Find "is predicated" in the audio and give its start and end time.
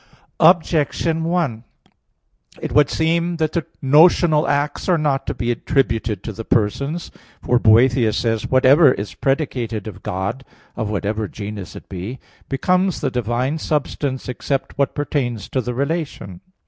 8.93-9.85